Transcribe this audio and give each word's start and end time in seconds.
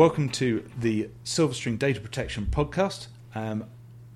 Welcome 0.00 0.30
to 0.30 0.64
the 0.78 1.10
Silverstring 1.26 1.78
Data 1.78 2.00
Protection 2.00 2.46
Podcast. 2.50 3.08
Um, 3.34 3.66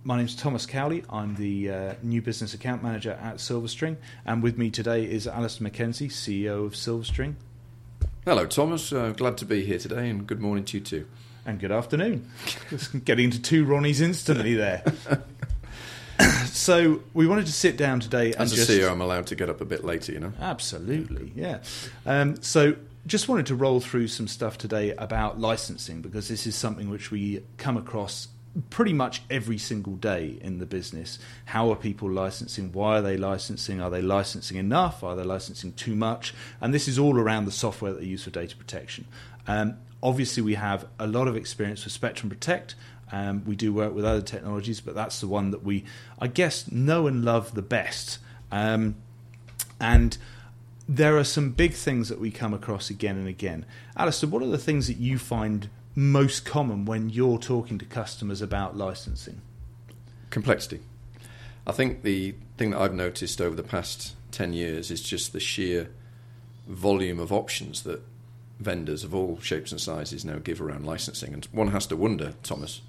my 0.02 0.18
is 0.22 0.34
Thomas 0.34 0.64
Cowley. 0.64 1.04
I'm 1.10 1.34
the 1.34 1.70
uh, 1.70 1.94
new 2.02 2.22
business 2.22 2.54
account 2.54 2.82
manager 2.82 3.18
at 3.20 3.36
Silverstring, 3.36 3.96
and 4.24 4.42
with 4.42 4.56
me 4.56 4.70
today 4.70 5.04
is 5.04 5.26
Alistair 5.26 5.68
McKenzie, 5.68 6.08
CEO 6.08 6.64
of 6.64 6.72
Silverstring. 6.72 7.34
Hello, 8.24 8.46
Thomas. 8.46 8.94
Uh, 8.94 9.10
glad 9.10 9.36
to 9.36 9.44
be 9.44 9.62
here 9.62 9.76
today, 9.76 10.08
and 10.08 10.26
good 10.26 10.40
morning 10.40 10.64
to 10.64 10.78
you 10.78 10.82
too. 10.82 11.06
And 11.44 11.60
good 11.60 11.70
afternoon. 11.70 12.30
Just 12.70 13.04
getting 13.04 13.26
into 13.26 13.42
two 13.42 13.66
Ronnies 13.66 14.00
instantly 14.00 14.54
there. 14.54 14.82
so 16.46 17.02
we 17.12 17.26
wanted 17.26 17.44
to 17.44 17.52
sit 17.52 17.76
down 17.76 18.00
today 18.00 18.32
and 18.32 18.40
As 18.40 18.54
a 18.54 18.56
just 18.56 18.70
CEO, 18.70 18.90
I'm 18.90 19.02
allowed 19.02 19.26
to 19.26 19.34
get 19.34 19.50
up 19.50 19.60
a 19.60 19.66
bit 19.66 19.84
later, 19.84 20.12
you 20.12 20.20
know. 20.20 20.32
Absolutely, 20.40 21.32
yeah. 21.36 21.58
Um, 22.06 22.40
so, 22.40 22.76
just 23.06 23.28
wanted 23.28 23.46
to 23.46 23.54
roll 23.54 23.80
through 23.80 24.08
some 24.08 24.28
stuff 24.28 24.56
today 24.56 24.92
about 24.92 25.38
licensing 25.38 26.00
because 26.00 26.28
this 26.28 26.46
is 26.46 26.54
something 26.54 26.88
which 26.88 27.10
we 27.10 27.42
come 27.56 27.76
across 27.76 28.28
pretty 28.70 28.92
much 28.92 29.22
every 29.30 29.58
single 29.58 29.94
day 29.94 30.38
in 30.40 30.58
the 30.58 30.66
business. 30.66 31.18
How 31.46 31.70
are 31.70 31.76
people 31.76 32.10
licensing? 32.10 32.72
Why 32.72 32.98
are 32.98 33.02
they 33.02 33.16
licensing? 33.16 33.80
Are 33.80 33.90
they 33.90 34.00
licensing 34.00 34.56
enough? 34.56 35.02
Are 35.02 35.16
they 35.16 35.24
licensing 35.24 35.72
too 35.72 35.96
much? 35.96 36.32
And 36.60 36.72
this 36.72 36.86
is 36.86 36.98
all 36.98 37.18
around 37.18 37.46
the 37.46 37.52
software 37.52 37.92
that 37.92 38.00
they 38.00 38.06
use 38.06 38.24
for 38.24 38.30
data 38.30 38.56
protection. 38.56 39.06
Um, 39.46 39.76
obviously, 40.02 40.42
we 40.42 40.54
have 40.54 40.86
a 40.98 41.06
lot 41.06 41.28
of 41.28 41.36
experience 41.36 41.84
with 41.84 41.92
Spectrum 41.92 42.30
Protect. 42.30 42.74
Um, 43.12 43.44
we 43.44 43.56
do 43.56 43.72
work 43.72 43.94
with 43.94 44.04
other 44.04 44.22
technologies, 44.22 44.80
but 44.80 44.94
that's 44.94 45.20
the 45.20 45.28
one 45.28 45.50
that 45.50 45.62
we, 45.62 45.84
I 46.18 46.28
guess, 46.28 46.70
know 46.70 47.06
and 47.06 47.24
love 47.24 47.54
the 47.54 47.62
best. 47.62 48.18
Um, 48.50 48.96
and 49.80 50.16
there 50.88 51.16
are 51.16 51.24
some 51.24 51.50
big 51.50 51.74
things 51.74 52.08
that 52.08 52.20
we 52.20 52.30
come 52.30 52.52
across 52.52 52.90
again 52.90 53.16
and 53.16 53.28
again. 53.28 53.64
Alistair, 53.96 54.28
what 54.28 54.42
are 54.42 54.48
the 54.48 54.58
things 54.58 54.86
that 54.86 54.98
you 54.98 55.18
find 55.18 55.68
most 55.94 56.44
common 56.44 56.84
when 56.84 57.08
you're 57.08 57.38
talking 57.38 57.78
to 57.78 57.84
customers 57.84 58.42
about 58.42 58.76
licensing? 58.76 59.40
Complexity. 60.30 60.80
I 61.66 61.72
think 61.72 62.02
the 62.02 62.34
thing 62.58 62.70
that 62.70 62.80
I've 62.80 62.94
noticed 62.94 63.40
over 63.40 63.56
the 63.56 63.62
past 63.62 64.14
10 64.32 64.52
years 64.52 64.90
is 64.90 65.00
just 65.00 65.32
the 65.32 65.40
sheer 65.40 65.90
volume 66.66 67.18
of 67.18 67.32
options 67.32 67.82
that 67.82 68.02
vendors 68.60 69.04
of 69.04 69.14
all 69.14 69.38
shapes 69.40 69.72
and 69.72 69.80
sizes 69.80 70.24
now 70.24 70.38
give 70.38 70.60
around 70.60 70.84
licensing. 70.84 71.32
And 71.32 71.44
one 71.46 71.68
has 71.68 71.86
to 71.86 71.96
wonder, 71.96 72.34
Thomas, 72.42 72.82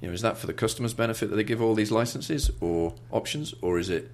you 0.00 0.08
know, 0.08 0.14
is 0.14 0.22
that 0.22 0.38
for 0.38 0.46
the 0.46 0.52
customer's 0.52 0.94
benefit 0.94 1.30
that 1.30 1.36
they 1.36 1.44
give 1.44 1.62
all 1.62 1.74
these 1.74 1.92
licenses 1.92 2.50
or 2.60 2.94
options, 3.10 3.54
or 3.60 3.78
is 3.78 3.90
it 3.90 4.10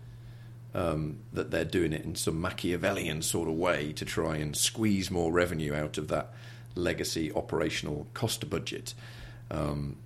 um, 0.74 1.18
that 1.32 1.50
they're 1.50 1.64
doing 1.64 1.92
it 1.92 2.04
in 2.04 2.14
some 2.14 2.40
Machiavellian 2.40 3.22
sort 3.22 3.48
of 3.48 3.54
way 3.54 3.92
to 3.92 4.04
try 4.04 4.36
and 4.36 4.56
squeeze 4.56 5.10
more 5.10 5.32
revenue 5.32 5.74
out 5.74 5.98
of 5.98 6.08
that 6.08 6.32
legacy 6.74 7.32
operational 7.32 8.06
cost 8.14 8.48
budget? 8.48 8.94
Um, 9.50 9.96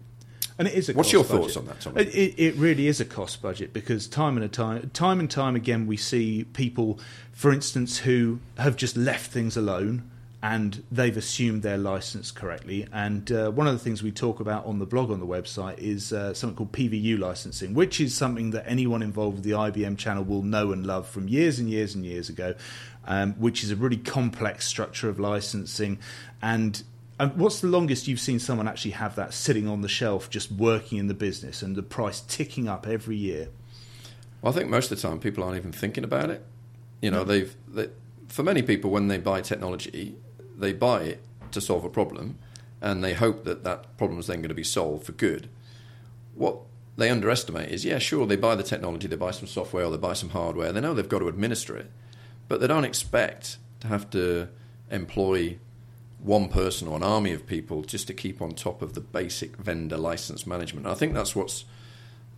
and 0.58 0.66
it 0.68 0.74
is 0.74 0.88
a 0.88 0.94
What's 0.94 1.12
your 1.12 1.22
budget. 1.22 1.40
thoughts 1.40 1.56
on 1.56 1.66
that, 1.66 1.80
Tom? 1.80 1.98
It, 1.98 2.08
it, 2.08 2.34
it 2.38 2.54
really 2.56 2.86
is 2.88 3.00
a 3.00 3.04
cost 3.04 3.42
budget 3.42 3.72
because 3.72 4.08
time 4.08 4.36
and 4.36 4.44
a 4.44 4.48
time, 4.48 4.90
time 4.94 5.20
and 5.20 5.30
time 5.30 5.54
again, 5.54 5.86
we 5.86 5.96
see 5.96 6.44
people, 6.44 6.98
for 7.32 7.52
instance, 7.52 7.98
who 7.98 8.40
have 8.56 8.76
just 8.76 8.96
left 8.96 9.30
things 9.30 9.56
alone 9.56 10.10
and 10.42 10.84
they've 10.92 11.16
assumed 11.16 11.62
their 11.62 11.78
license 11.78 12.30
correctly. 12.30 12.86
And 12.92 13.30
uh, 13.32 13.50
one 13.50 13.66
of 13.66 13.72
the 13.72 13.78
things 13.78 14.02
we 14.02 14.12
talk 14.12 14.38
about 14.38 14.66
on 14.66 14.78
the 14.78 14.86
blog 14.86 15.10
on 15.10 15.18
the 15.18 15.26
website 15.26 15.78
is 15.78 16.12
uh, 16.12 16.34
something 16.34 16.56
called 16.56 16.72
PVU 16.72 17.18
licensing, 17.18 17.74
which 17.74 18.00
is 18.00 18.14
something 18.14 18.50
that 18.50 18.64
anyone 18.66 19.02
involved 19.02 19.36
with 19.36 19.44
the 19.44 19.52
IBM 19.52 19.96
channel 19.98 20.24
will 20.24 20.42
know 20.42 20.72
and 20.72 20.86
love 20.86 21.08
from 21.08 21.28
years 21.28 21.58
and 21.58 21.70
years 21.70 21.94
and 21.94 22.04
years 22.04 22.28
ago, 22.28 22.54
um, 23.06 23.32
which 23.34 23.64
is 23.64 23.70
a 23.70 23.76
really 23.76 23.96
complex 23.96 24.66
structure 24.66 25.08
of 25.08 25.18
licensing 25.18 25.98
and 26.42 26.82
and 27.18 27.34
what's 27.36 27.60
the 27.60 27.68
longest 27.68 28.08
you've 28.08 28.20
seen 28.20 28.38
someone 28.38 28.68
actually 28.68 28.90
have 28.92 29.16
that 29.16 29.32
sitting 29.32 29.66
on 29.68 29.80
the 29.80 29.88
shelf, 29.88 30.28
just 30.28 30.52
working 30.52 30.98
in 30.98 31.06
the 31.06 31.14
business, 31.14 31.62
and 31.62 31.74
the 31.74 31.82
price 31.82 32.20
ticking 32.20 32.68
up 32.68 32.86
every 32.86 33.16
year? 33.16 33.48
Well, 34.42 34.52
I 34.52 34.56
think 34.56 34.68
most 34.68 34.92
of 34.92 35.00
the 35.00 35.08
time 35.08 35.18
people 35.18 35.42
aren't 35.42 35.56
even 35.56 35.72
thinking 35.72 36.04
about 36.04 36.28
it. 36.28 36.44
You 37.00 37.10
know, 37.10 37.24
they've 37.24 37.54
they, 37.68 37.88
for 38.28 38.42
many 38.42 38.60
people 38.60 38.90
when 38.90 39.08
they 39.08 39.16
buy 39.16 39.40
technology, 39.40 40.14
they 40.56 40.72
buy 40.72 41.02
it 41.02 41.22
to 41.52 41.60
solve 41.60 41.84
a 41.84 41.88
problem, 41.88 42.38
and 42.80 43.02
they 43.02 43.14
hope 43.14 43.44
that 43.44 43.64
that 43.64 43.96
problem 43.96 44.18
is 44.20 44.26
then 44.26 44.38
going 44.38 44.48
to 44.48 44.54
be 44.54 44.64
solved 44.64 45.04
for 45.04 45.12
good. 45.12 45.48
What 46.34 46.58
they 46.96 47.10
underestimate 47.10 47.70
is, 47.70 47.84
yeah, 47.84 47.98
sure, 47.98 48.26
they 48.26 48.36
buy 48.36 48.54
the 48.54 48.62
technology, 48.62 49.08
they 49.08 49.16
buy 49.16 49.30
some 49.30 49.46
software, 49.46 49.84
or 49.84 49.90
they 49.90 49.96
buy 49.96 50.14
some 50.14 50.30
hardware. 50.30 50.72
They 50.72 50.80
know 50.80 50.94
they've 50.94 51.08
got 51.08 51.20
to 51.20 51.28
administer 51.28 51.76
it, 51.76 51.90
but 52.48 52.60
they 52.60 52.66
don't 52.66 52.84
expect 52.84 53.58
to 53.80 53.88
have 53.88 54.08
to 54.10 54.48
employ 54.90 55.58
one 56.18 56.48
person 56.48 56.88
or 56.88 56.96
an 56.96 57.02
army 57.02 57.32
of 57.32 57.46
people 57.46 57.82
just 57.82 58.06
to 58.06 58.14
keep 58.14 58.40
on 58.40 58.52
top 58.52 58.82
of 58.82 58.94
the 58.94 59.00
basic 59.00 59.56
vendor 59.56 59.96
license 59.96 60.46
management. 60.46 60.86
I 60.86 60.94
think 60.94 61.14
that's 61.14 61.36
what's 61.36 61.64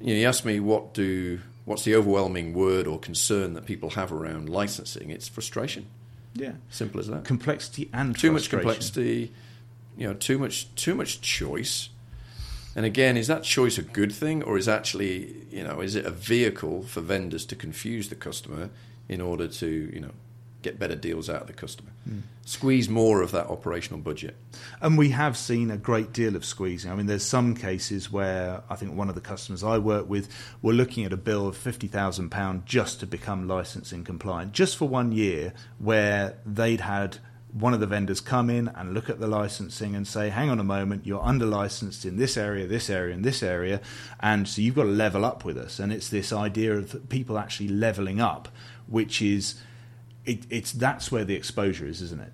you, 0.00 0.14
know, 0.14 0.20
you 0.20 0.26
ask 0.26 0.44
me 0.44 0.60
what 0.60 0.94
do 0.94 1.40
what's 1.64 1.84
the 1.84 1.94
overwhelming 1.94 2.54
word 2.54 2.86
or 2.86 2.98
concern 2.98 3.54
that 3.54 3.66
people 3.66 3.90
have 3.90 4.12
around 4.12 4.48
licensing? 4.48 5.10
It's 5.10 5.28
frustration. 5.28 5.86
Yeah, 6.34 6.53
Simple 6.71 7.00
as 7.00 7.09
that. 7.09 7.25
complexity 7.25 7.89
and 7.93 8.16
too 8.19 8.31
much 8.33 8.50
complexity, 8.50 9.33
you 9.97 10.06
know, 10.06 10.15
too 10.15 10.39
much 10.39 10.72
too 10.75 10.94
much 10.94 11.21
choice. 11.21 11.89
And 12.77 12.87
again, 12.87 13.16
is 13.16 13.27
that 13.27 13.43
choice 13.43 13.77
a 13.78 13.83
good 13.83 14.12
thing, 14.12 14.43
or 14.43 14.56
is 14.56 14.69
actually 14.69 15.47
you 15.50 15.65
know 15.65 15.81
is 15.81 15.97
it 15.97 16.05
a 16.05 16.11
vehicle 16.11 16.83
for 16.83 17.00
vendors 17.00 17.44
to 17.47 17.56
confuse 17.56 18.09
the 18.09 18.15
customer 18.15 18.71
in 19.09 19.21
order 19.21 19.49
to 19.49 19.91
you 19.93 20.00
know 20.00 20.12
get 20.68 20.78
better 20.78 20.94
deals 20.94 21.28
out 21.30 21.40
of 21.42 21.46
the 21.46 21.52
customer, 21.52 21.90
Hmm. 22.06 22.18
squeeze 22.44 22.88
more 22.88 23.22
of 23.22 23.30
that 23.32 23.46
operational 23.48 24.00
budget? 24.00 24.34
And 24.80 24.98
we 24.98 25.10
have 25.10 25.36
seen 25.36 25.70
a 25.70 25.76
great 25.76 26.12
deal 26.12 26.34
of 26.36 26.44
squeezing. 26.44 26.90
I 26.90 26.94
mean, 26.94 27.06
there's 27.06 27.24
some 27.24 27.54
cases 27.54 28.12
where 28.12 28.62
I 28.68 28.76
think 28.76 28.90
one 28.94 29.08
of 29.08 29.14
the 29.14 29.20
customers 29.32 29.62
I 29.64 29.78
work 29.78 30.08
with 30.08 30.28
were 30.62 30.72
looking 30.72 31.04
at 31.04 31.12
a 31.12 31.16
bill 31.16 31.48
of 31.48 31.56
£50,000 31.56 32.64
just 32.64 33.00
to 33.00 33.06
become 33.06 33.48
licensing 33.48 34.04
compliant, 34.04 34.52
just 34.52 34.76
for 34.76 34.88
one 34.88 35.12
year, 35.12 35.52
where 35.78 36.38
they'd 36.44 36.80
had 36.80 37.18
one 37.52 37.72
of 37.72 37.80
the 37.80 37.86
vendors 37.86 38.20
come 38.20 38.50
in 38.50 38.68
and 38.76 38.92
look 38.92 39.08
at 39.08 39.20
the 39.20 39.26
licensing 39.26 39.96
and 39.96 40.06
say, 40.06 40.28
hang 40.28 40.50
on 40.50 40.60
a 40.60 40.64
moment, 40.64 41.06
you're 41.06 41.24
under 41.24 41.46
licensed 41.46 42.04
in 42.04 42.18
this 42.18 42.36
area, 42.36 42.66
this 42.66 42.90
area, 42.90 43.14
and 43.14 43.24
this 43.24 43.42
area, 43.42 43.80
and 44.20 44.46
so 44.46 44.60
you've 44.60 44.74
got 44.74 44.82
to 44.82 44.90
level 44.90 45.24
up 45.24 45.46
with 45.46 45.56
us. 45.56 45.78
And 45.78 45.90
it's 45.90 46.10
this 46.10 46.30
idea 46.30 46.76
of 46.76 47.08
people 47.08 47.38
actually 47.38 47.68
leveling 47.68 48.20
up, 48.20 48.48
which 48.86 49.22
is. 49.22 49.54
It, 50.24 50.44
it's 50.50 50.72
that's 50.72 51.10
where 51.10 51.24
the 51.24 51.34
exposure 51.34 51.86
is, 51.86 52.02
isn't 52.02 52.20
it? 52.20 52.32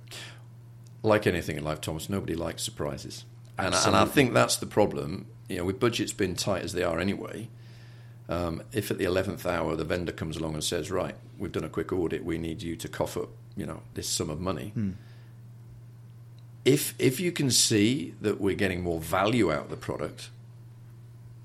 like 1.05 1.27
anything 1.27 1.57
in 1.57 1.63
life, 1.63 1.81
Thomas, 1.81 2.09
nobody 2.09 2.35
likes 2.35 2.63
surprises. 2.63 3.25
And, 3.59 3.75
and 3.75 3.95
I 3.95 4.07
think 4.07 4.33
that's 4.33 4.57
the 4.57 4.67
problem. 4.67 5.27
You 5.49 5.59
know, 5.59 5.65
with 5.65 5.79
budgets 5.79 6.13
being 6.13 6.35
tight 6.35 6.65
as 6.65 6.73
they 6.73 6.83
are 6.83 6.99
anyway, 6.99 7.49
um, 8.29 8.63
if 8.73 8.91
at 8.91 8.99
the 8.99 9.05
11th 9.05 9.45
hour 9.47 9.77
the 9.77 9.85
vendor 9.85 10.13
comes 10.13 10.39
along 10.39 10.55
and 10.55 10.65
says, 10.65 10.91
right, 10.91 11.15
we've 11.39 11.53
done 11.53 11.63
a 11.63 11.69
quick 11.69 11.93
audit, 11.93 12.25
we 12.25 12.39
need 12.39 12.63
you 12.63 12.75
to 12.77 12.89
cough 12.89 13.17
up, 13.19 13.29
you 13.55 13.67
know, 13.67 13.83
this 13.93 14.09
sum 14.09 14.31
of 14.31 14.41
money. 14.41 14.73
If, 16.65 16.95
if 16.99 17.21
you 17.21 17.31
can 17.31 17.51
see 17.51 18.15
that 18.23 18.41
we're 18.41 18.57
getting 18.57 18.83
more 18.83 18.99
value 18.99 19.53
out 19.53 19.65
of 19.65 19.71
the 19.71 19.77
product, 19.77 20.31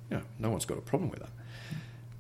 yeah, 0.09 0.21
no 0.39 0.49
one's 0.49 0.65
got 0.65 0.77
a 0.77 0.81
problem 0.81 1.09
with 1.09 1.19
that. 1.19 1.29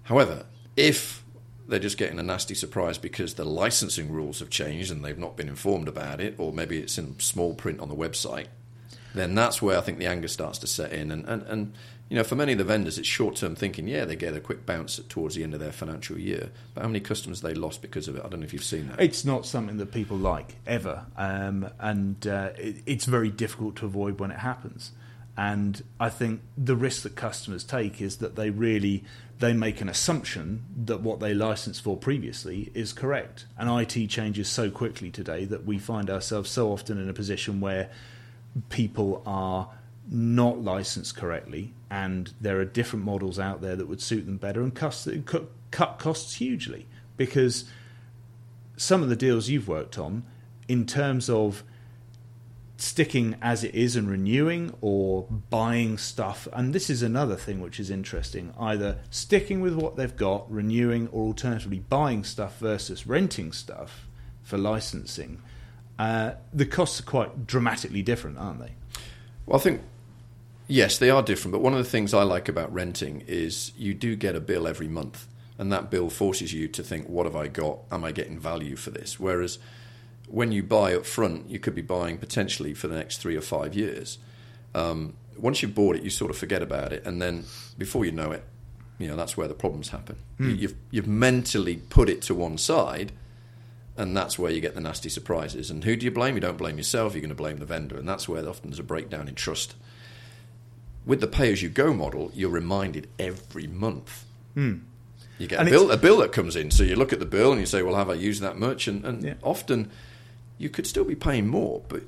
However, 0.03 0.45
if 0.75 1.23
they're 1.69 1.79
just 1.79 1.97
getting 1.97 2.19
a 2.19 2.23
nasty 2.23 2.55
surprise 2.55 2.97
because 2.97 3.35
the 3.35 3.45
licensing 3.45 4.11
rules 4.11 4.39
have 4.39 4.49
changed 4.49 4.91
and 4.91 5.03
they've 5.03 5.17
not 5.17 5.37
been 5.37 5.49
informed 5.49 5.87
about 5.87 6.19
it, 6.19 6.35
or 6.37 6.51
maybe 6.51 6.79
it's 6.79 6.97
in 6.97 7.19
small 7.19 7.53
print 7.53 7.79
on 7.79 7.89
the 7.89 7.95
website, 7.95 8.47
then 9.13 9.35
that's 9.35 9.61
where 9.61 9.77
I 9.77 9.81
think 9.81 9.99
the 9.99 10.07
anger 10.07 10.27
starts 10.27 10.59
to 10.59 10.67
set 10.67 10.91
in. 10.91 11.11
And, 11.11 11.25
and, 11.25 11.43
and 11.43 11.73
you 12.09 12.15
know, 12.15 12.23
for 12.23 12.35
many 12.35 12.53
of 12.53 12.57
the 12.57 12.63
vendors, 12.63 12.97
it's 12.97 13.07
short 13.07 13.35
term 13.35 13.55
thinking. 13.55 13.87
Yeah, 13.87 14.05
they 14.05 14.15
get 14.15 14.35
a 14.35 14.39
quick 14.39 14.65
bounce 14.65 14.99
towards 15.09 15.35
the 15.35 15.43
end 15.43 15.53
of 15.53 15.59
their 15.59 15.71
financial 15.71 16.17
year, 16.17 16.49
but 16.73 16.81
how 16.81 16.87
many 16.87 16.99
customers 16.99 17.41
they 17.41 17.53
lost 17.53 17.81
because 17.83 18.07
of 18.07 18.15
it? 18.15 18.23
I 18.25 18.29
don't 18.29 18.39
know 18.39 18.45
if 18.45 18.53
you've 18.53 18.63
seen 18.63 18.87
that. 18.89 18.99
It's 18.99 19.23
not 19.23 19.45
something 19.45 19.77
that 19.77 19.91
people 19.91 20.17
like 20.17 20.55
ever, 20.65 21.05
um, 21.17 21.69
and 21.79 22.25
uh, 22.25 22.49
it, 22.57 22.77
it's 22.87 23.05
very 23.05 23.29
difficult 23.29 23.75
to 23.77 23.85
avoid 23.85 24.19
when 24.19 24.31
it 24.31 24.39
happens. 24.39 24.91
And 25.39 25.81
I 26.01 26.09
think 26.09 26.41
the 26.57 26.75
risk 26.75 27.03
that 27.03 27.15
customers 27.15 27.63
take 27.63 28.01
is 28.01 28.17
that 28.17 28.35
they 28.35 28.49
really 28.49 29.05
they 29.39 29.53
make 29.53 29.79
an 29.79 29.87
assumption 29.87 30.65
that 30.83 30.99
what 30.99 31.21
they 31.21 31.33
licensed 31.33 31.81
for 31.81 31.95
previously 31.95 32.69
is 32.73 32.91
correct. 32.91 33.45
And 33.57 33.69
IT 33.69 34.07
changes 34.07 34.49
so 34.49 34.69
quickly 34.69 35.09
today 35.09 35.45
that 35.45 35.65
we 35.65 35.79
find 35.79 36.09
ourselves 36.09 36.49
so 36.49 36.73
often 36.73 37.01
in 37.01 37.07
a 37.07 37.13
position 37.13 37.61
where 37.61 37.89
people 38.67 39.23
are 39.25 39.69
not 40.11 40.61
licensed 40.61 41.15
correctly, 41.15 41.73
and 41.89 42.33
there 42.41 42.59
are 42.59 42.65
different 42.65 43.05
models 43.05 43.39
out 43.39 43.61
there 43.61 43.77
that 43.77 43.87
would 43.87 44.01
suit 44.01 44.25
them 44.25 44.35
better 44.35 44.61
and 44.61 44.75
cost, 44.75 45.07
cut 45.25 45.49
cut 45.71 45.99
costs 45.99 46.35
hugely 46.35 46.85
because 47.15 47.63
some 48.75 49.01
of 49.01 49.07
the 49.07 49.15
deals 49.15 49.47
you've 49.47 49.69
worked 49.69 49.97
on 49.97 50.23
in 50.67 50.85
terms 50.85 51.29
of 51.29 51.63
sticking 52.81 53.35
as 53.41 53.63
it 53.63 53.75
is 53.75 53.95
and 53.95 54.09
renewing 54.09 54.73
or 54.81 55.23
buying 55.49 55.97
stuff 55.97 56.47
and 56.53 56.73
this 56.73 56.89
is 56.89 57.01
another 57.01 57.35
thing 57.35 57.59
which 57.59 57.79
is 57.79 57.89
interesting 57.89 58.53
either 58.59 58.97
sticking 59.09 59.61
with 59.61 59.73
what 59.73 59.95
they've 59.95 60.15
got 60.15 60.49
renewing 60.51 61.07
or 61.09 61.27
alternatively 61.27 61.79
buying 61.79 62.23
stuff 62.23 62.57
versus 62.59 63.05
renting 63.05 63.51
stuff 63.51 64.07
for 64.41 64.57
licensing 64.57 65.41
uh, 65.97 66.31
the 66.53 66.65
costs 66.65 66.99
are 67.01 67.03
quite 67.03 67.45
dramatically 67.45 68.01
different 68.01 68.37
aren't 68.37 68.59
they 68.59 68.71
Well, 69.45 69.59
I 69.59 69.63
think 69.63 69.81
yes, 70.69 70.97
they 70.97 71.09
are 71.09 71.21
different. 71.21 71.51
But 71.51 71.61
one 71.61 71.73
of 71.73 71.79
the 71.79 71.89
things 71.89 72.13
I 72.13 72.23
like 72.23 72.47
about 72.47 72.71
renting 72.71 73.23
is 73.27 73.73
you 73.77 73.93
do 73.93 74.15
get 74.15 74.35
a 74.35 74.39
bill 74.39 74.67
every 74.67 74.87
month, 74.87 75.27
and 75.57 75.69
that 75.73 75.91
bill 75.91 76.09
forces 76.09 76.53
you 76.53 76.69
to 76.69 76.83
think, 76.83 77.09
"What 77.09 77.25
have 77.25 77.35
I 77.35 77.47
got? 77.49 77.79
Am 77.91 78.05
I 78.05 78.13
getting 78.13 78.39
value 78.39 78.77
for 78.77 78.91
this?" 78.91 79.19
Whereas 79.19 79.59
when 80.29 80.51
you 80.51 80.63
buy 80.63 80.95
up 80.95 81.05
front, 81.05 81.49
you 81.49 81.59
could 81.59 81.75
be 81.75 81.81
buying 81.81 82.17
potentially 82.17 82.73
for 82.73 82.87
the 82.87 82.95
next 82.95 83.17
three 83.17 83.35
or 83.35 83.41
five 83.41 83.73
years. 83.73 84.17
Um, 84.75 85.13
once 85.37 85.61
you've 85.61 85.75
bought 85.75 85.95
it, 85.95 86.03
you 86.03 86.09
sort 86.09 86.31
of 86.31 86.37
forget 86.37 86.61
about 86.61 86.93
it, 86.93 87.05
and 87.05 87.21
then 87.21 87.45
before 87.77 88.05
you 88.05 88.11
know 88.11 88.31
it, 88.31 88.43
you 88.97 89.07
know 89.07 89.15
that's 89.15 89.35
where 89.37 89.47
the 89.47 89.53
problems 89.53 89.89
happen. 89.89 90.17
Mm. 90.39 90.59
You've 90.59 90.75
you've 90.91 91.07
mentally 91.07 91.77
put 91.77 92.09
it 92.09 92.21
to 92.23 92.35
one 92.35 92.57
side, 92.57 93.11
and 93.97 94.15
that's 94.15 94.37
where 94.37 94.51
you 94.51 94.61
get 94.61 94.75
the 94.75 94.81
nasty 94.81 95.09
surprises. 95.09 95.71
And 95.71 95.83
who 95.83 95.95
do 95.95 96.05
you 96.05 96.11
blame? 96.11 96.35
You 96.35 96.41
don't 96.41 96.57
blame 96.57 96.77
yourself. 96.77 97.13
You're 97.13 97.21
going 97.21 97.29
to 97.29 97.35
blame 97.35 97.57
the 97.57 97.65
vendor, 97.65 97.97
and 97.97 98.07
that's 98.07 98.27
where 98.29 98.47
often 98.47 98.69
there's 98.69 98.79
a 98.79 98.83
breakdown 98.83 99.27
in 99.27 99.35
trust. 99.35 99.75
With 101.05 101.21
the 101.21 101.27
pay-as-you-go 101.27 101.93
model, 101.93 102.29
you're 102.35 102.49
reminded 102.51 103.07
every 103.17 103.65
month. 103.65 104.25
Mm. 104.55 104.81
You 105.39 105.47
get 105.47 105.59
And 105.59 105.69
a 105.69 105.71
bill, 105.71 105.89
a 105.91 105.97
bill 105.97 106.17
that 106.17 106.33
comes 106.33 106.55
in, 106.57 106.69
so 106.69 106.83
you 106.83 106.95
look 106.97 107.13
at 107.13 107.19
the 107.19 107.25
bill 107.25 107.51
and 107.53 107.61
you 107.61 107.65
say, 107.65 107.81
"Well, 107.81 107.95
have 107.95 108.09
I 108.09 108.13
used 108.15 108.41
that 108.41 108.59
much?" 108.59 108.87
And, 108.87 109.05
and 109.05 109.23
Yeah. 109.23 109.33
often 109.41 109.89
you 110.59 110.69
could 110.69 110.85
still 110.85 111.05
be 111.05 111.15
paying 111.15 111.47
more, 111.47 111.81
but 111.87 112.03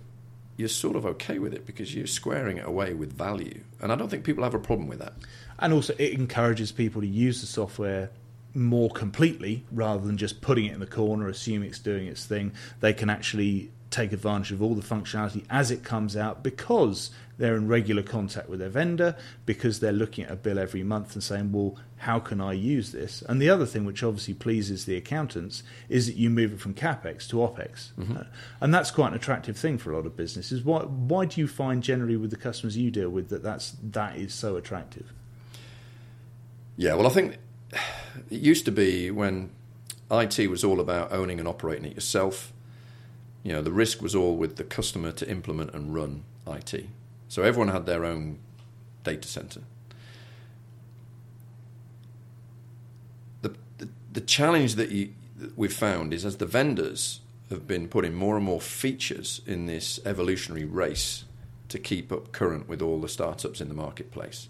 you're 0.57 0.69
sort 0.69 0.95
of 0.95 1.05
okay 1.05 1.39
with 1.39 1.53
it 1.53 1.65
because 1.65 1.95
you're 1.95 2.05
squaring 2.05 2.57
it 2.57 2.67
away 2.67 2.93
with 2.93 3.11
value. 3.11 3.61
And 3.79 3.91
I 3.91 3.95
don't 3.95 4.09
think 4.09 4.23
people 4.23 4.43
have 4.43 4.53
a 4.53 4.59
problem 4.59 4.87
with 4.87 4.99
that. 4.99 5.13
And 5.57 5.73
also, 5.73 5.93
it 5.97 6.13
encourages 6.13 6.71
people 6.71 7.01
to 7.01 7.07
use 7.07 7.41
the 7.41 7.47
software 7.47 8.11
more 8.53 8.89
completely 8.89 9.63
rather 9.71 10.05
than 10.05 10.17
just 10.17 10.41
putting 10.41 10.65
it 10.65 10.73
in 10.73 10.81
the 10.81 10.85
corner, 10.85 11.29
assuming 11.29 11.69
it's 11.69 11.79
doing 11.79 12.05
its 12.05 12.25
thing. 12.25 12.51
They 12.81 12.93
can 12.93 13.09
actually 13.09 13.71
take 13.91 14.13
advantage 14.13 14.51
of 14.51 14.61
all 14.61 14.73
the 14.73 14.81
functionality 14.81 15.45
as 15.49 15.69
it 15.69 15.83
comes 15.83 16.15
out 16.15 16.41
because 16.41 17.11
they're 17.37 17.55
in 17.55 17.67
regular 17.67 18.03
contact 18.03 18.49
with 18.49 18.59
their 18.59 18.69
vendor, 18.69 19.15
because 19.45 19.79
they're 19.79 19.91
looking 19.91 20.23
at 20.25 20.31
a 20.31 20.35
bill 20.35 20.57
every 20.57 20.83
month 20.83 21.13
and 21.13 21.23
saying, 21.23 21.51
well, 21.51 21.75
how 21.97 22.19
can 22.19 22.39
I 22.39 22.53
use 22.53 22.91
this? 22.91 23.21
And 23.23 23.41
the 23.41 23.49
other 23.49 23.65
thing, 23.65 23.83
which 23.83 24.03
obviously 24.03 24.33
pleases 24.33 24.85
the 24.85 24.95
accountants, 24.95 25.63
is 25.89 26.05
that 26.05 26.15
you 26.15 26.29
move 26.29 26.53
it 26.53 26.59
from 26.59 26.73
capex 26.73 27.27
to 27.29 27.37
opex. 27.37 27.89
Uh, 28.19 28.23
and 28.61 28.73
that's 28.73 28.91
quite 28.91 29.09
an 29.09 29.15
attractive 29.15 29.57
thing 29.57 29.77
for 29.77 29.91
a 29.91 29.95
lot 29.95 30.05
of 30.05 30.15
businesses. 30.15 30.63
Why, 30.63 30.81
why 30.81 31.25
do 31.25 31.41
you 31.41 31.47
find 31.47 31.83
generally 31.83 32.15
with 32.15 32.29
the 32.29 32.37
customers 32.37 32.77
you 32.77 32.91
deal 32.91 33.09
with 33.09 33.29
that 33.29 33.43
that's, 33.43 33.75
that 33.83 34.17
is 34.17 34.33
so 34.33 34.55
attractive? 34.55 35.11
Yeah, 36.77 36.93
well, 36.93 37.07
I 37.07 37.09
think 37.09 37.37
it 38.29 38.39
used 38.39 38.65
to 38.65 38.71
be 38.71 39.11
when 39.11 39.49
IT 40.09 40.49
was 40.49 40.63
all 40.63 40.79
about 40.79 41.11
owning 41.11 41.39
and 41.39 41.47
operating 41.47 41.85
it 41.85 41.95
yourself. 41.95 42.53
You 43.43 43.53
know, 43.53 43.61
the 43.61 43.71
risk 43.71 44.01
was 44.01 44.13
all 44.15 44.35
with 44.35 44.57
the 44.57 44.63
customer 44.63 45.11
to 45.13 45.29
implement 45.29 45.73
and 45.73 45.93
run 45.93 46.23
IT. 46.47 46.85
So 47.27 47.43
everyone 47.43 47.69
had 47.69 47.85
their 47.85 48.05
own 48.05 48.39
data 49.03 49.27
center. 49.27 49.61
The, 53.41 53.55
the, 53.77 53.89
the 54.11 54.21
challenge 54.21 54.75
that, 54.75 54.91
you, 54.91 55.13
that 55.37 55.57
we've 55.57 55.73
found 55.73 56.13
is 56.13 56.25
as 56.25 56.37
the 56.37 56.45
vendors 56.45 57.21
have 57.49 57.67
been 57.67 57.87
putting 57.87 58.13
more 58.13 58.35
and 58.37 58.45
more 58.45 58.61
features 58.61 59.41
in 59.45 59.65
this 59.65 59.99
evolutionary 60.05 60.65
race 60.65 61.25
to 61.69 61.79
keep 61.79 62.11
up 62.11 62.31
current 62.31 62.67
with 62.67 62.81
all 62.81 62.99
the 62.99 63.09
startups 63.09 63.61
in 63.61 63.67
the 63.67 63.73
marketplace. 63.73 64.49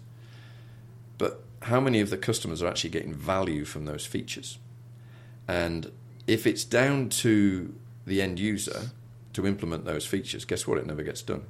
But 1.18 1.42
how 1.62 1.80
many 1.80 2.00
of 2.00 2.10
the 2.10 2.16
customers 2.16 2.62
are 2.62 2.66
actually 2.66 2.90
getting 2.90 3.14
value 3.14 3.64
from 3.64 3.84
those 3.84 4.04
features? 4.04 4.58
And 5.46 5.92
if 6.26 6.46
it's 6.46 6.64
down 6.64 7.08
to 7.10 7.74
the 8.06 8.22
end 8.22 8.38
user 8.38 8.90
to 9.32 9.46
implement 9.46 9.84
those 9.84 10.04
features, 10.06 10.44
guess 10.44 10.66
what? 10.66 10.78
It 10.78 10.86
never 10.86 11.02
gets 11.02 11.22
done. 11.22 11.44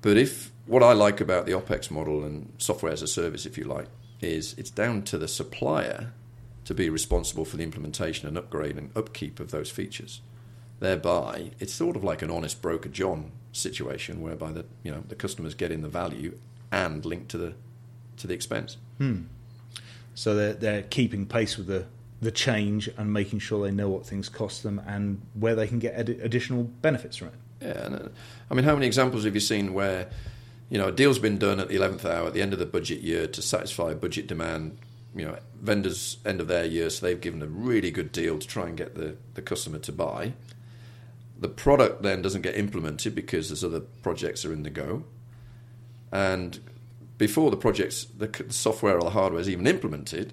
But 0.00 0.16
if 0.16 0.50
what 0.66 0.82
I 0.82 0.92
like 0.92 1.20
about 1.20 1.46
the 1.46 1.52
OPEX 1.52 1.90
model 1.90 2.24
and 2.24 2.52
software 2.58 2.92
as 2.92 3.02
a 3.02 3.06
service, 3.06 3.46
if 3.46 3.56
you 3.56 3.64
like, 3.64 3.86
is 4.20 4.54
it's 4.58 4.70
down 4.70 5.02
to 5.02 5.18
the 5.18 5.28
supplier 5.28 6.12
to 6.64 6.74
be 6.74 6.88
responsible 6.88 7.44
for 7.44 7.56
the 7.56 7.62
implementation 7.62 8.28
and 8.28 8.36
upgrade 8.36 8.76
and 8.76 8.96
upkeep 8.96 9.40
of 9.40 9.50
those 9.50 9.70
features. 9.70 10.20
Thereby, 10.80 11.52
it's 11.60 11.72
sort 11.72 11.96
of 11.96 12.02
like 12.02 12.22
an 12.22 12.30
honest 12.30 12.62
broker 12.62 12.88
John 12.88 13.32
situation, 13.52 14.20
whereby 14.20 14.52
the 14.52 14.64
you 14.82 14.90
know 14.90 15.04
the 15.08 15.14
customers 15.14 15.54
get 15.54 15.70
in 15.70 15.82
the 15.82 15.88
value 15.88 16.38
and 16.72 17.04
linked 17.04 17.30
to 17.30 17.38
the 17.38 17.54
to 18.16 18.26
the 18.26 18.34
expense. 18.34 18.76
Hmm. 18.98 19.22
So 20.14 20.34
they're, 20.34 20.52
they're 20.52 20.82
keeping 20.82 21.26
pace 21.26 21.56
with 21.56 21.68
the, 21.68 21.86
the 22.22 22.30
change 22.30 22.88
and 22.96 23.12
making 23.12 23.40
sure 23.40 23.64
they 23.64 23.72
know 23.72 23.88
what 23.88 24.06
things 24.06 24.28
cost 24.28 24.62
them 24.62 24.80
and 24.86 25.20
where 25.34 25.56
they 25.56 25.66
can 25.66 25.80
get 25.80 25.98
adi- 25.98 26.20
additional 26.20 26.62
benefits 26.62 27.16
from 27.16 27.28
it. 27.28 27.34
Yeah, 27.60 27.68
uh, 27.70 28.08
I 28.48 28.54
mean, 28.54 28.64
how 28.64 28.74
many 28.74 28.86
examples 28.86 29.24
have 29.24 29.34
you 29.34 29.40
seen 29.40 29.74
where 29.74 30.08
you 30.70 30.78
know 30.78 30.88
a 30.88 30.92
deal's 30.92 31.18
been 31.18 31.36
done 31.36 31.58
at 31.58 31.68
the 31.68 31.74
eleventh 31.74 32.06
hour 32.06 32.28
at 32.28 32.32
the 32.32 32.40
end 32.40 32.52
of 32.52 32.60
the 32.60 32.66
budget 32.66 33.00
year 33.00 33.26
to 33.26 33.42
satisfy 33.42 33.92
budget 33.92 34.28
demand? 34.28 34.78
You 35.14 35.26
know, 35.26 35.38
vendors 35.60 36.18
end 36.24 36.40
of 36.40 36.46
their 36.46 36.64
year, 36.64 36.88
so 36.90 37.04
they've 37.04 37.20
given 37.20 37.42
a 37.42 37.46
really 37.46 37.90
good 37.90 38.12
deal 38.12 38.38
to 38.38 38.46
try 38.46 38.68
and 38.68 38.76
get 38.76 38.94
the, 38.94 39.16
the 39.34 39.42
customer 39.42 39.78
to 39.80 39.92
buy. 39.92 40.32
The 41.38 41.48
product 41.48 42.02
then 42.02 42.22
doesn't 42.22 42.42
get 42.42 42.54
implemented 42.54 43.14
because 43.14 43.48
there's 43.48 43.64
other 43.64 43.80
projects 43.80 44.44
are 44.44 44.52
in 44.52 44.62
the 44.62 44.70
go, 44.70 45.02
and 46.12 46.60
before 47.18 47.50
the 47.50 47.56
projects, 47.56 48.04
the 48.16 48.30
software 48.48 48.96
or 48.96 49.02
the 49.02 49.10
hardware 49.10 49.40
is 49.40 49.48
even 49.48 49.66
implemented, 49.66 50.32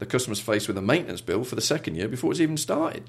the 0.00 0.06
customer's 0.06 0.40
faced 0.40 0.66
with 0.66 0.76
a 0.76 0.82
maintenance 0.82 1.20
bill 1.20 1.44
for 1.44 1.54
the 1.54 1.60
second 1.62 1.94
year 1.94 2.08
before 2.08 2.32
it's 2.32 2.40
even 2.40 2.56
started. 2.56 3.08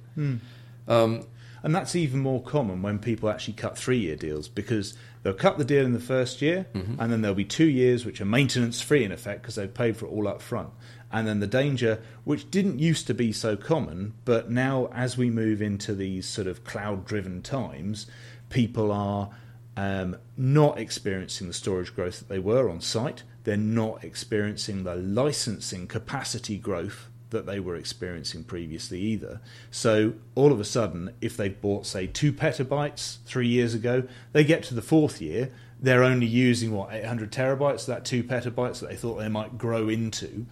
Um, 0.87 1.25
And 1.63 1.75
that's 1.75 1.95
even 1.95 2.19
more 2.21 2.41
common 2.41 2.81
when 2.81 2.97
people 2.97 3.29
actually 3.29 3.53
cut 3.53 3.77
three 3.77 3.99
year 3.99 4.15
deals 4.15 4.47
because 4.47 4.95
they'll 5.21 5.33
cut 5.35 5.59
the 5.59 5.63
deal 5.63 5.85
in 5.85 5.93
the 5.93 5.99
first 5.99 6.41
year 6.41 6.65
and 6.73 7.11
then 7.11 7.21
there'll 7.21 7.35
be 7.35 7.45
two 7.45 7.69
years 7.69 8.03
which 8.03 8.19
are 8.19 8.25
maintenance 8.25 8.81
free 8.81 9.03
in 9.03 9.11
effect 9.11 9.43
because 9.43 9.55
they've 9.55 9.71
paid 9.71 9.95
for 9.95 10.07
it 10.07 10.09
all 10.09 10.27
up 10.27 10.41
front. 10.41 10.69
And 11.11 11.27
then 11.27 11.39
the 11.39 11.45
danger, 11.45 12.01
which 12.23 12.49
didn't 12.49 12.79
used 12.79 13.05
to 13.07 13.13
be 13.13 13.31
so 13.31 13.55
common, 13.55 14.13
but 14.25 14.49
now 14.49 14.89
as 14.91 15.17
we 15.17 15.29
move 15.29 15.61
into 15.61 15.93
these 15.93 16.25
sort 16.25 16.47
of 16.47 16.63
cloud 16.63 17.05
driven 17.05 17.43
times, 17.43 18.07
people 18.49 18.91
are 18.91 19.29
um, 19.77 20.17
not 20.37 20.77
experiencing 20.77 21.47
the 21.47 21.53
storage 21.53 21.95
growth 21.95 22.19
that 22.19 22.29
they 22.29 22.39
were 22.39 22.69
on 22.69 22.81
site. 22.81 23.23
They're 23.43 23.57
not 23.57 24.03
experiencing 24.03 24.83
the 24.83 24.95
licensing 24.95 25.87
capacity 25.87 26.57
growth 26.57 27.07
that 27.29 27.45
they 27.45 27.59
were 27.59 27.75
experiencing 27.75 28.43
previously 28.43 28.99
either. 28.99 29.41
So 29.71 30.13
all 30.35 30.51
of 30.51 30.59
a 30.59 30.65
sudden, 30.65 31.13
if 31.21 31.37
they 31.37 31.49
bought, 31.49 31.85
say, 31.85 32.05
two 32.07 32.33
petabytes 32.33 33.17
three 33.25 33.47
years 33.47 33.73
ago, 33.73 34.03
they 34.33 34.43
get 34.43 34.63
to 34.63 34.73
the 34.73 34.81
fourth 34.81 35.21
year, 35.21 35.49
they're 35.79 36.03
only 36.03 36.27
using 36.27 36.71
what 36.73 36.93
800 36.93 37.31
terabytes, 37.31 37.85
that 37.87 38.05
two 38.05 38.23
petabytes 38.23 38.81
that 38.81 38.89
they 38.89 38.95
thought 38.95 39.15
they 39.15 39.29
might 39.29 39.57
grow 39.57 39.89
into, 39.89 40.45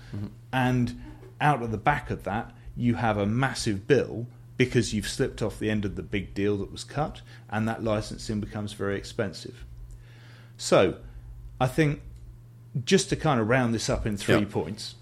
and 0.52 1.00
out 1.40 1.62
of 1.62 1.72
the 1.72 1.78
back 1.78 2.10
of 2.10 2.24
that, 2.24 2.52
you 2.76 2.96
have 2.96 3.18
a 3.18 3.26
massive 3.26 3.86
bill 3.86 4.26
because 4.60 4.94
you've 4.94 5.08
slipped 5.08 5.42
off 5.42 5.58
the 5.58 5.70
end 5.70 5.86
of 5.86 5.96
the 5.96 6.04
big 6.04 6.34
deal 6.34 6.58
that 6.58 6.70
was 6.70 6.84
cut, 6.84 7.22
and 7.50 7.66
that 7.66 7.82
licensing 7.82 8.42
becomes 8.42 8.74
very 8.74 8.98
expensive. 8.98 9.64
So, 10.58 10.98
I 11.62 11.68
think 11.68 12.02
just 12.84 13.08
to 13.10 13.16
kind 13.16 13.40
of 13.40 13.48
round 13.48 13.74
this 13.74 13.90
up 13.90 14.06
in 14.06 14.18
three 14.18 14.40
Yeah. 14.40 14.46
points. 14.50 14.96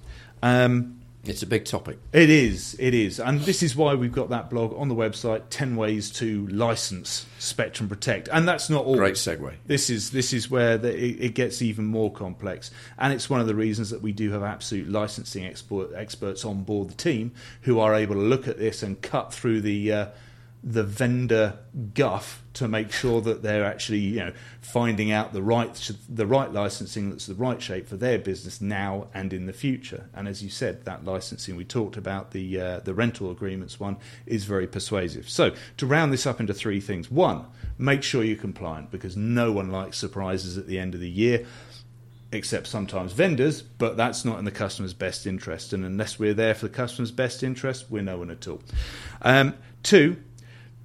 Um, 0.44 0.97
it's 1.30 1.44
a 1.44 1.48
big 1.48 1.66
topic. 1.66 1.98
it 2.14 2.30
is, 2.30 2.76
it 2.80 2.94
is. 2.94 3.20
And 3.20 3.42
this 3.42 3.64
is 3.64 3.76
why 3.76 3.94
we've 3.96 4.12
got 4.12 4.30
that 4.30 4.50
blog 4.50 4.74
on 4.78 4.88
the 4.88 4.96
website 4.96 5.44
10 5.50 5.76
ways 5.76 6.10
to 6.12 6.48
license 6.48 7.26
Spectrum 7.40 7.90
Protect. 7.90 8.28
And 8.32 8.48
that's 8.48 8.70
not 8.70 8.86
all. 8.86 8.96
Great 8.96 9.16
segue. 9.16 9.54
This 9.66 9.90
is 9.90 10.12
this 10.12 10.34
is 10.34 10.50
where 10.50 10.78
the, 10.78 10.96
it, 10.96 11.22
it 11.22 11.36
gets 11.36 11.62
even 11.62 11.86
more 11.86 12.12
complex, 12.12 12.72
and 12.98 13.14
it's 13.14 13.30
one 13.30 13.40
of 13.40 13.48
the 13.48 13.56
reasons 13.56 13.90
that 13.90 14.02
we 14.02 14.12
do 14.12 14.32
have 14.32 14.44
absolute 14.44 14.90
licensing 14.90 15.46
experts 15.46 16.46
on 16.46 16.64
board 16.64 16.90
the 16.90 16.96
team 16.96 17.32
who 17.62 17.80
are 17.80 17.94
able 17.94 18.16
to 18.16 18.22
look 18.22 18.48
at 18.48 18.58
this 18.58 18.84
and 18.84 19.02
cut 19.02 19.34
through 19.34 19.62
the 19.62 19.92
uh, 19.92 20.08
the 20.70 20.84
vendor 20.84 21.58
guff 21.94 22.44
to 22.52 22.68
make 22.68 22.92
sure 22.92 23.22
that 23.22 23.42
they're 23.42 23.64
actually 23.64 24.00
you 24.00 24.20
know 24.20 24.34
finding 24.60 25.14
out 25.14 25.32
the 25.32 25.42
right 25.42 25.92
the 26.10 26.28
right 26.28 26.52
licensing 26.52 27.10
that's 27.10 27.26
the 27.26 27.34
right 27.36 27.62
shape 27.62 27.88
for 27.88 27.96
their 27.96 28.20
business 28.20 28.60
now 28.60 29.08
and 29.14 29.32
in 29.32 29.46
the 29.46 29.54
future. 29.54 30.10
And 30.14 30.28
as 30.28 30.44
you 30.44 30.50
said, 30.50 30.84
that 30.84 31.06
licensing 31.06 31.56
we 31.56 31.64
talked 31.64 31.96
about 31.96 32.32
the 32.32 32.60
uh, 32.60 32.80
the 32.82 32.94
rental 32.94 33.32
agreements 33.32 33.80
one 33.80 33.96
is 34.26 34.44
very 34.44 34.68
persuasive. 34.68 35.30
So 35.30 35.56
to 35.78 35.86
round 35.86 36.12
this 36.12 36.26
up 36.26 36.42
into 36.42 36.54
three 36.54 36.82
things: 36.82 37.10
one, 37.10 37.46
make 37.78 38.04
sure 38.04 38.24
you're 38.24 38.36
compliant 38.36 38.92
because 38.92 39.16
no 39.16 39.54
one 39.54 39.72
likes 39.72 39.98
surprises 39.98 40.58
at 40.58 40.68
the 40.68 40.80
end 40.80 40.94
of 40.96 41.00
the 41.00 41.10
year 41.10 41.46
except 42.34 42.68
sometimes 42.68 43.14
vendors, 43.14 43.62
but 43.62 43.96
that's 43.96 44.26
not 44.26 44.38
in 44.38 44.44
the 44.44 44.52
customer's 44.52 44.94
best 44.94 45.26
interest. 45.26 45.72
And 45.72 45.86
unless 45.86 46.20
we're 46.20 46.34
there 46.34 46.54
for 46.54 46.68
the 46.68 46.74
customer's 46.74 47.10
best 47.10 47.42
interest, 47.42 47.86
we're 47.90 48.02
no 48.02 48.18
one 48.18 48.30
at 48.30 48.46
all. 48.50 48.62
Um, 49.22 49.54
two, 49.82 50.18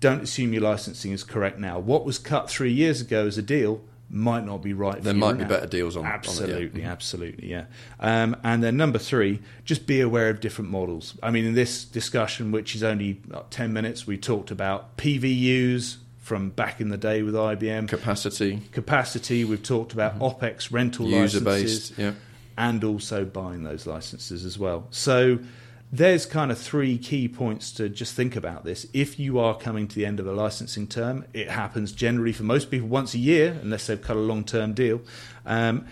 don't 0.02 0.22
assume 0.22 0.52
your 0.52 0.62
licensing 0.62 1.12
is 1.12 1.22
correct 1.22 1.58
now. 1.58 1.78
What 1.78 2.04
was 2.04 2.18
cut 2.18 2.50
three 2.50 2.72
years 2.72 3.00
ago 3.00 3.26
as 3.26 3.38
a 3.38 3.42
deal 3.42 3.80
might 4.10 4.44
not 4.44 4.58
be 4.58 4.74
right. 4.74 5.00
There 5.00 5.14
might 5.14 5.34
be 5.34 5.44
now. 5.44 5.48
better 5.48 5.66
deals 5.66 5.96
on- 5.96 6.04
on 6.04 6.10
it, 6.10 6.12
yeah. 6.12 6.16
Absolutely, 6.16 6.84
absolutely, 6.84 7.50
yeah. 7.50 7.64
Um, 7.98 8.36
and 8.44 8.62
then 8.62 8.76
number 8.76 8.98
three, 8.98 9.40
just 9.64 9.86
be 9.86 10.00
aware 10.00 10.28
of 10.28 10.40
different 10.40 10.70
models. 10.70 11.16
I 11.22 11.30
mean, 11.30 11.46
in 11.46 11.54
this 11.54 11.84
discussion, 11.84 12.50
which 12.50 12.74
is 12.74 12.82
only 12.82 13.22
ten 13.48 13.72
minutes, 13.72 14.06
we 14.06 14.18
talked 14.18 14.50
about 14.50 14.98
PVUs 14.98 15.96
from 16.18 16.50
back 16.50 16.80
in 16.80 16.88
the 16.88 16.98
day 16.98 17.22
with 17.22 17.34
IBM. 17.34 17.88
Capacity. 17.88 18.60
Capacity, 18.72 19.44
we've 19.44 19.62
talked 19.62 19.92
about 19.92 20.18
mm-hmm. 20.18 20.44
OPEX 20.44 20.72
rental 20.72 21.06
User 21.06 21.40
licenses. 21.40 21.90
Based, 21.90 21.98
yeah. 21.98 22.12
And 22.58 22.84
also 22.84 23.24
buying 23.24 23.62
those 23.62 23.86
licenses 23.86 24.44
as 24.44 24.58
well. 24.58 24.88
So 24.90 25.38
there's 25.94 26.24
kind 26.24 26.50
of 26.50 26.58
three 26.58 26.96
key 26.96 27.28
points 27.28 27.70
to 27.72 27.90
just 27.90 28.14
think 28.14 28.34
about 28.34 28.64
this. 28.64 28.86
If 28.94 29.18
you 29.18 29.38
are 29.38 29.54
coming 29.54 29.86
to 29.88 29.94
the 29.94 30.06
end 30.06 30.20
of 30.20 30.26
a 30.26 30.32
licensing 30.32 30.86
term, 30.86 31.26
it 31.34 31.50
happens 31.50 31.92
generally 31.92 32.32
for 32.32 32.44
most 32.44 32.70
people 32.70 32.88
once 32.88 33.12
a 33.12 33.18
year, 33.18 33.58
unless 33.62 33.86
they've 33.86 34.00
cut 34.00 34.16
a 34.16 34.20
long 34.20 34.42
term 34.42 34.72
deal. 34.72 35.02
Um, 35.44 35.86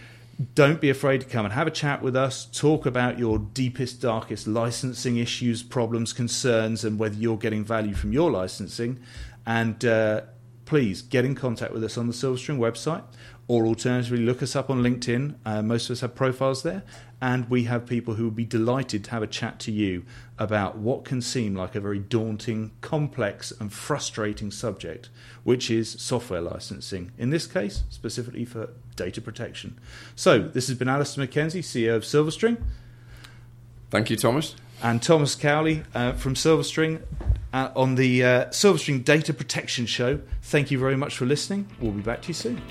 don't 0.55 0.81
be 0.81 0.89
afraid 0.89 1.21
to 1.21 1.27
come 1.27 1.45
and 1.45 1.53
have 1.53 1.67
a 1.67 1.71
chat 1.71 2.01
with 2.01 2.17
us, 2.17 2.47
talk 2.47 2.87
about 2.87 3.19
your 3.19 3.39
deepest, 3.39 4.01
darkest 4.01 4.47
licensing 4.47 5.19
issues, 5.19 5.63
problems, 5.63 6.15
concerns, 6.15 6.83
and 6.83 6.99
whether 6.99 7.17
you're 7.17 7.37
getting 7.37 7.63
value 7.63 7.93
from 7.93 8.15
your 8.15 8.31
licensing. 8.31 8.99
And 9.45 9.85
uh, 9.85 10.23
please 10.65 11.03
get 11.03 11.27
in 11.27 11.35
contact 11.35 11.75
with 11.75 11.85
us 11.85 11.99
on 11.99 12.07
the 12.07 12.15
Silverstring 12.15 12.59
website, 12.59 13.03
or 13.51 13.67
alternatively, 13.67 14.25
look 14.25 14.45
us 14.45 14.55
up 14.55 14.71
on 14.71 14.81
LinkedIn. 14.81 15.35
Uh, 15.45 15.61
most 15.61 15.87
of 15.87 15.95
us 15.95 16.01
have 16.03 16.15
profiles 16.15 16.63
there, 16.63 16.85
and 17.21 17.51
we 17.51 17.65
have 17.65 17.85
people 17.85 18.15
who 18.15 18.27
would 18.27 18.37
be 18.37 18.45
delighted 18.45 19.03
to 19.03 19.11
have 19.11 19.25
a 19.25 19.27
chat 19.27 19.59
to 19.59 19.73
you 19.73 20.05
about 20.39 20.79
what 20.79 21.05
can 21.05 21.21
seem 21.21 21.57
like 21.57 21.75
a 21.75 21.81
very 21.81 21.99
daunting, 21.99 22.71
complex, 22.81 23.51
and 23.59 23.73
frustrating 23.73 24.53
subject, 24.53 25.09
which 25.43 25.69
is 25.69 26.01
software 26.01 26.41
licensing. 26.41 27.11
In 27.19 27.31
this 27.31 27.49
case, 27.49 27.83
specifically 27.89 28.45
for 28.45 28.71
data 28.95 29.21
protection. 29.21 29.81
So, 30.15 30.39
this 30.39 30.69
has 30.69 30.79
been 30.79 30.89
Alistair 30.89 31.27
McKenzie, 31.27 31.65
CEO 31.65 31.97
of 31.97 32.05
Silverstring. 32.05 32.63
Thank 33.91 34.11
you, 34.11 34.17
Thomas. 34.17 34.55
And 34.81 35.03
Thomas 35.03 35.35
Cowley 35.35 35.83
uh, 35.93 36.13
from 36.13 36.35
Silverstring 36.35 37.03
uh, 37.53 37.71
on 37.75 37.97
the 37.97 38.23
uh, 38.23 38.45
Silverstring 38.51 39.05
Data 39.05 39.35
Protection 39.35 39.87
Show. 39.87 40.21
Thank 40.41 40.71
you 40.71 40.79
very 40.79 40.97
much 40.97 41.17
for 41.17 41.27
listening. 41.27 41.69
We'll 41.81 41.91
be 41.91 42.01
back 42.01 42.23
to 42.23 42.29
you 42.29 42.35
soon. 42.35 42.63